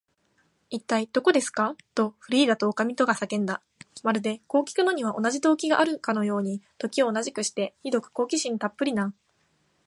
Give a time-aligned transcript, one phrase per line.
[0.71, 3.61] 「いったい、どこですか？」と、フリーダとおかみとが叫んだ。
[4.01, 9.13] まるで、こうきくのには同じ動機があるかのように、時を同じくして、ひどく好奇心たっぷりな